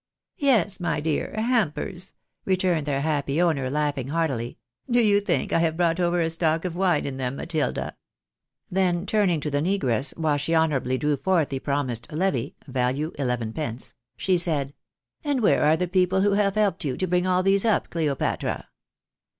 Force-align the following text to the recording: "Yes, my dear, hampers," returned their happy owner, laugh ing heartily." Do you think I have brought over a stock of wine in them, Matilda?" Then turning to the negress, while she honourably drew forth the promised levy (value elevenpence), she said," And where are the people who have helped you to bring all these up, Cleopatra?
"Yes, 0.49 0.79
my 0.79 0.99
dear, 0.99 1.31
hampers," 1.37 2.15
returned 2.43 2.87
their 2.87 3.01
happy 3.01 3.39
owner, 3.39 3.69
laugh 3.69 3.99
ing 3.99 4.07
heartily." 4.07 4.57
Do 4.89 4.99
you 4.99 5.21
think 5.21 5.53
I 5.53 5.59
have 5.59 5.77
brought 5.77 5.99
over 5.99 6.21
a 6.21 6.29
stock 6.31 6.65
of 6.65 6.75
wine 6.75 7.05
in 7.05 7.17
them, 7.17 7.35
Matilda?" 7.35 7.95
Then 8.71 9.05
turning 9.05 9.39
to 9.41 9.51
the 9.51 9.61
negress, 9.61 10.17
while 10.17 10.37
she 10.37 10.55
honourably 10.55 10.97
drew 10.97 11.17
forth 11.17 11.49
the 11.49 11.59
promised 11.59 12.11
levy 12.11 12.55
(value 12.67 13.11
elevenpence), 13.19 13.93
she 14.17 14.39
said," 14.39 14.73
And 15.23 15.39
where 15.41 15.61
are 15.61 15.77
the 15.77 15.87
people 15.87 16.21
who 16.21 16.31
have 16.31 16.55
helped 16.55 16.83
you 16.83 16.97
to 16.97 17.05
bring 17.07 17.27
all 17.27 17.43
these 17.43 17.63
up, 17.63 17.91
Cleopatra? 17.91 18.69